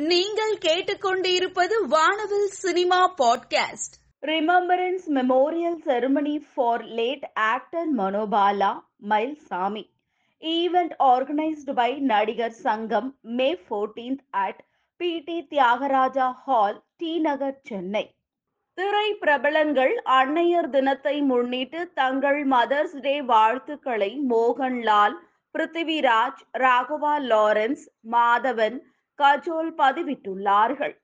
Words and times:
நீங்கள் 0.00 0.52
கேட்டுக்கொண்டிருப்பது 0.58 1.76
வானவில் 1.86 2.50
cinema 2.56 2.98
podcast 3.18 3.94
remembrance 4.22 5.06
memorial 5.08 5.76
ceremony 5.84 6.36
for 6.44 6.84
late 6.90 7.24
actor 7.46 7.90
Manobala 7.94 8.70
Mayilsamy 9.08 9.84
event 10.42 10.94
organised 11.06 11.72
by 11.72 11.90
Nadigar 12.04 12.56
Sangam 12.62 13.10
May 13.30 13.50
fourteenth 13.64 14.22
at 14.40 14.62
P 15.00 15.10
T 15.18 15.38
Thyagaraja 15.50 16.28
hall 16.44 16.78
T 16.96 17.12
Nagar 17.18 17.60
Chennai 17.62 18.04
திரை 18.78 19.08
பிரபலங்கள் 19.20 19.94
அன்னையர் 20.12 20.70
தினத்தை 20.70 21.16
முன்னிட்டு 21.22 21.82
தங்கள் 21.94 22.40
மதர்ஸ் 22.46 22.96
டே 23.00 23.16
வாழ்த்துக்களை 23.24 24.12
மோகன்லால் 24.30 25.16
பிருத்திவிராஜ் 25.54 26.42
ராகவா 26.58 27.14
லாரன்ஸ் 27.26 27.84
மாதவன் 28.10 28.78
கஜோல் 29.20 29.70
பதிவிட்டுள்ளார்கள். 29.82 30.94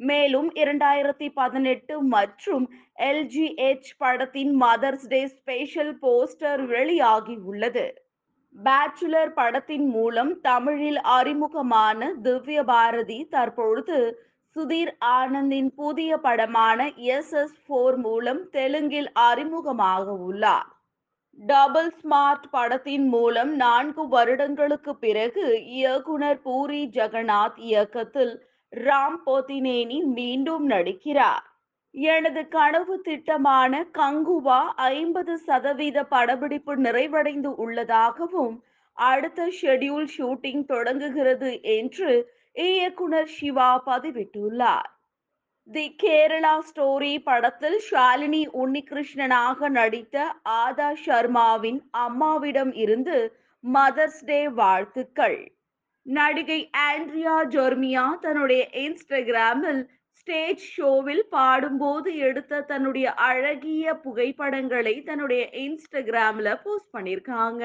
மேலும் 0.00 0.48
இரண்டாயிரத்தி 0.54 1.28
பதினெட்டு 1.34 1.94
மற்றும் 2.14 2.64
எல்ஜிஎச் 2.98 3.90
படத்தின் 3.98 4.52
மதர்ஸ் 4.62 5.06
டே 5.08 5.20
ஸ்பெஷல் 5.26 5.94
போஸ்டர் 6.02 6.62
வெளியாகி 6.66 7.36
உள்ளது 7.42 7.86
பேச்சுலர் 8.54 9.32
படத்தின் 9.32 9.88
மூலம் 9.88 10.32
தமிழில் 10.40 11.00
அறிமுகமான 11.16 12.08
திவ்ய 12.22 12.60
பாரதி 12.62 13.18
தற்பொழுது 13.30 13.98
சுதீர் 14.56 14.92
ஆனந்தின் 15.16 15.70
புதிய 15.74 16.12
படமான 16.16 16.86
எஸ் 17.16 17.32
எஸ் 17.32 17.58
போர் 17.66 17.98
மூலம் 17.98 18.40
தெலுங்கில் 18.50 19.10
அறிமுகமாக 19.28 20.06
உள்ளார். 20.28 20.70
டபுள் 21.38 21.90
ஸ்மார்ட் 22.02 22.46
படத்தின் 22.50 23.08
மூலம் 23.08 23.54
நான்கு 23.54 24.08
வருடங்களுக்கு 24.08 24.96
பிறகு 24.96 25.64
இயக்குனர் 25.64 26.40
பூரி 26.42 26.88
ஜெகநாத் 26.92 27.58
இயக்கத்தில் 27.60 28.32
ராம் 28.72 29.18
போத்தினேனி 29.26 29.98
மீண்டும் 30.04 30.70
நடிக்கிறார். 30.70 31.44
எனது 31.94 32.48
கனவு 32.48 33.00
திட்டமான 33.00 33.82
கங்குவா 33.98 34.60
ஐம்பது 34.74 35.38
சதவீத 35.38 36.04
படப்பிடிப்பு 36.04 36.76
நிறைவடைந்து 36.76 37.52
உள்ளதாகவும் 37.56 38.56
அடுத்த 38.92 39.52
ஷெட்யூல் 39.62 40.08
ஷூட்டிங் 40.18 40.64
தொடங்குகிறது 40.64 41.62
என்று 41.62 42.10
இயக்குனர் 42.52 43.32
சிவா 43.38 43.70
பதிவிட்டுள்ளார். 43.86 44.90
தி 45.68 45.84
கேரளா 46.02 46.52
ஸ்டோரி 46.66 47.14
படத்தில் 47.24 47.78
ஷாலினி 47.90 48.42
உன்னிகிருஷ்ணனாக 48.62 49.68
நடித்த 49.68 50.16
ஆதா 50.42 50.90
சர்மாவின் 51.06 51.80
அம்மாவிடம் 51.90 52.72
இருந்து 52.74 53.16
மதர்ஸ் 53.64 54.22
டே 54.24 54.38
வாழ்த்துக்கள். 54.48 55.38
நடிகை 56.06 56.60
ஆண்ட்ரியா 56.78 57.36
ஜொர்மியா 57.54 58.04
தன்னுடைய 58.20 58.62
இன்ஸ்டாகிராமில் 58.84 59.82
ஸ்டேஜ் 60.10 60.64
ஷோவில் 60.74 61.24
பாடும்போது 61.30 62.10
எடுத்த 62.28 62.60
தன்னுடைய 62.60 63.06
அழகிய 63.28 63.94
புகைப்படங்களை 63.94 64.94
தன்னுடைய 65.02 65.42
இன்ஸ்டாகிராம்ல 65.64 66.54
போஸ்ட் 66.62 66.92
பண்ணியிருக்காங்க. 66.96 67.64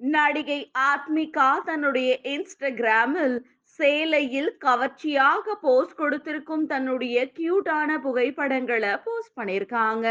நடிகை 0.00 0.60
ஆத்மிகா 0.90 1.50
தன்னுடைய 1.64 2.10
இன்ஸ்டாகிராமில் 2.34 3.38
சேலையில் 3.80 4.50
கவர்ச்சியாக 4.58 5.54
போஸ்ட் 5.62 5.96
கொடுத்திருக்கும் 5.96 6.64
தன்னுடைய 6.66 7.16
கியூட்டான 7.36 7.98
புகைப்படங்களை 7.98 8.92
போஸ்ட் 9.04 9.36
பண்ணியிருக்காங்க 9.38 10.08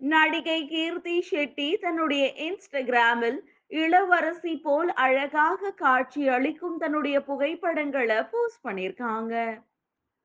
நடிகை 0.00 0.58
கீர்த்தி 0.66 1.14
ஷெட்டி 1.28 1.68
தன்னுடைய 1.80 2.24
இன்ஸ்டாகிராமில் 2.44 3.38
இளவரசி 3.72 4.52
போல் 4.58 4.90
அழகாக 4.98 5.70
காட்சி 5.80 6.22
அளிக்கும் 6.28 6.76
தன்னுடைய 6.76 7.16
புகைப்படங்களை 7.22 8.18
போஸ்ட் 8.30 8.62
பண்ணியிருக்காங்க 8.64 9.34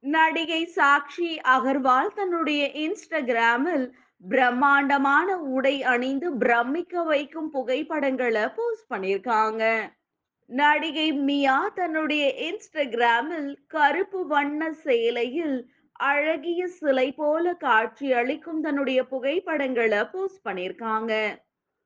நடிகை 0.04 0.62
சாக்ஷி 0.76 1.32
அகர்வால் 1.48 2.14
தன்னுடைய 2.14 2.64
இன்ஸ்டாகிராமில் 2.84 3.86
பிரம்மாண்டமான 4.24 5.28
உடை 5.52 5.76
அணிந்து 5.86 6.28
பிரமிக்க 6.38 7.04
வைக்கும் 7.04 7.50
புகைப்படங்களை 7.50 8.46
போஸ்ட் 8.56 8.90
பண்ணியிருக்காங்க 8.90 9.64
நடிகை 10.50 11.12
மியா 11.12 11.72
தன்னுடைய 11.76 12.24
இன்ஸ்டாகிராமில் 12.48 13.52
கருப்பு 13.68 14.28
வண்ண 14.28 14.72
சேலையில் 14.84 15.56
அழகிய 15.94 16.68
சிலை 16.68 17.12
போல 17.12 17.54
காட்சி 17.54 18.14
அளிக்கும் 18.14 18.62
தன்னுடைய 18.62 19.00
புகைப்படங்களை 19.04 20.02
போஸ்ட் 20.12 20.46
பண்ணியிருக்காங்க. 20.50 21.14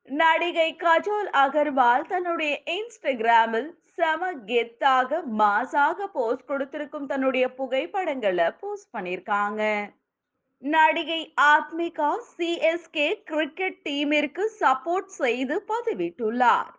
நடிகை 0.08 0.70
கஜோல் 0.84 1.30
அகர்வால் 1.44 2.08
தன்னுடைய 2.08 2.64
இன்ஸ்டாகிராமில் 2.66 3.70
செம 3.96 4.32
கெத்தாக 4.50 5.20
மாசாக 5.38 6.08
போஸ்ட் 6.14 6.46
கொடுத்திருக்கும் 6.46 7.06
தன்னுடைய 7.06 7.54
புகைப்படங்களை 7.54 8.48
போஸ்ட் 8.60 8.92
பண்ணியிருக்காங்க. 8.98 9.64
நடிகை 10.64 11.22
ஆத்மிகா 11.42 12.12
சிஎஸ்கே 12.38 13.08
கிரிக்கெட் 13.24 13.80
டீமிற்கு 13.84 14.44
சப்போர்ட் 14.60 15.12
செய்து 15.22 15.64
பதிவிட்டுள்ளார். 15.68 16.72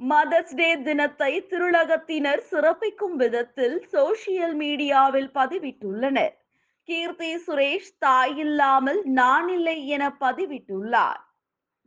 மதர்ஸ் 0.00 0.54
டே 0.54 0.68
தினத்தை 0.82 1.46
திருலகத்தினர் 1.50 2.40
சிறப்பிக்கும் 2.50 3.14
விதத்தில் 3.16 3.76
சோசியல் 3.92 4.56
மீடியாவில் 4.56 5.28
பதிவிட்டுள்ளனர். 5.34 6.34
கீர்த்தி 6.88 7.30
சுரேஷ் 7.46 7.92
தாயில்லாமல் 8.06 9.00
நான் 9.02 9.48
இல்லை 9.48 9.76
என 9.86 10.04
பதிவிட்டுள்ளார். 10.20 11.20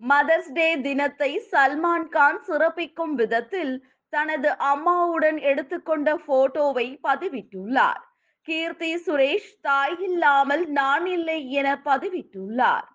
மதர்ஸ் 0.01 0.51
டே 0.53 0.67
தினத்தை 0.81 1.31
சல்மான் 1.51 2.09
கான் 2.09 2.41
சிறப்பிக்கும் 2.47 3.13
விதத்தில் 3.13 3.75
தனது 4.13 4.49
அம்மாவுடன் 4.57 5.37
எடுத்துக்கொண்ட 5.37 6.09
போட்டோவை 6.27 6.87
பதிவிட்டுள்ளார். 7.03 8.03
கீர்த்தி 8.47 8.91
சுரேஷ் 9.05 9.53
தாயில்லாமல் 9.67 10.65
நான் 10.65 11.05
இல்லை 11.05 11.39
என 11.51 11.69
பதிவிட்டுள்ளார். 11.85 12.87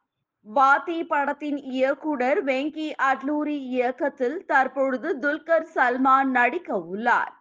வாத்தி 0.46 0.96
படத்தின் 1.02 1.58
இயக்குனர் 1.72 2.40
வெங்கி 2.44 2.86
அட்லூரி 3.08 3.56
இயக்கத்தில் 3.74 4.38
தற்பொழுது 4.46 5.08
துல்கர் 5.18 5.68
சல்மான் 5.74 6.30
நடிக்க 6.30 6.78
உள்ளார். 6.92 7.32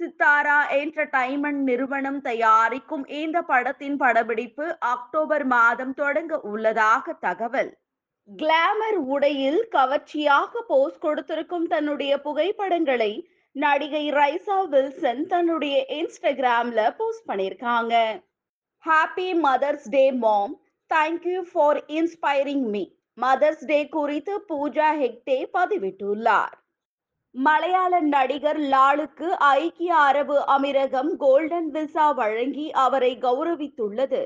சித்தாரா 0.00 0.58
என்டர்டைன்மெண்ட் 0.78 1.62
நிறுவனம் 1.70 2.20
தயாரிக்கும் 2.20 3.04
இந்த 3.08 3.42
படத்தின் 3.42 3.96
படப்பிடிப்பு 3.96 4.66
அக்டோபர் 4.78 5.44
மாதம் 5.44 5.92
தொடங்க 5.94 6.40
உள்ளதாக 6.40 7.12
தகவல். 7.26 7.70
கிளாமர் 8.28 8.98
உடையில் 9.14 9.60
கவர்ச்சியாக 9.68 10.62
போஸ்ட் 10.68 10.98
கொடுத்திருக்கும் 10.98 11.66
தன்னுடைய 11.66 12.12
புகைப்படங்களை 12.20 13.12
நடிகை 13.56 14.04
ரைசா 14.12 14.58
வில்சன் 14.68 15.22
தன்னுடைய 15.26 15.76
இன்ஸ்டாகிராம்ல 15.98 16.80
போஸ்ட் 16.96 17.28
பண்ணியிருக்காங்க. 17.30 17.94
Happy 18.84 19.28
mother's 19.46 19.88
day 19.90 20.04
mom 20.24 20.56
thank you 20.94 21.40
for 21.50 21.78
inspiring 21.98 22.66
me 22.74 22.84
mother's 23.18 23.64
day 23.66 23.78
குறித்து 23.88 24.34
பூஜா 24.48 24.88
ஹெக்டே 25.02 25.38
பதிவிட்டுள்ளார். 25.58 26.54
மலையாள 27.34 28.00
நடிகர் 28.00 28.60
லாலுக்கு 28.60 29.28
ஐக்கிய 29.38 29.92
அரபு 29.96 30.36
அமீரகம் 30.56 31.10
கோல்டன் 31.16 31.68
விசா 31.70 32.06
வழங்கி 32.10 32.66
அவரை 32.84 33.12
கௌரவித்துள்ளது. 33.22 34.22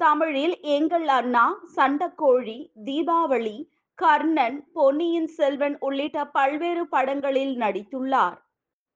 தமிழில் 0.00 0.56
எங்கள் 0.60 1.08
அண்ணா 1.08 1.46
சண்டக்கோழி 1.76 2.58
தீபாவளி 2.84 3.56
கர்ணன் 3.98 4.58
பொன்னியின் 4.72 5.30
செல்வன் 5.36 5.76
உள்ளிட்ட 5.80 6.24
பல்வேறு 6.24 6.84
படங்களில் 6.88 7.54
நடித்துள்ளார். 7.60 8.38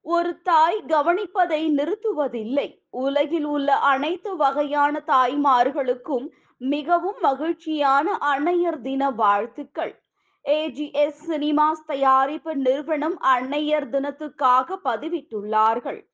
ஒரு 0.03 0.43
தாய் 0.43 0.83
கவனிப்பதை 0.87 1.69
நிறுத்துவதில்லை. 1.69 2.69
உலகில் 2.91 3.45
உள்ள 3.45 3.75
அனைத்து 3.75 4.37
வகையான 4.37 5.03
தாய்மார்களுக்கும் 5.07 6.29
மிகவும் 6.57 7.19
மகிழ்ச்சியான 7.21 8.17
அன்னையர் 8.21 8.81
தின 8.81 9.11
வாழ்த்துக்கள். 9.11 10.03
ஏஜிஎஸ் 10.45 11.21
சினிமாஸ் 11.29 11.85
தயாரிப்பு 11.87 12.57
நிறுவனம் 12.57 13.19
அன்னையர் 13.21 13.89
தினத்துக்காக 13.91 14.79
பதிவிட்டுள்ளார்கள். 14.85 16.10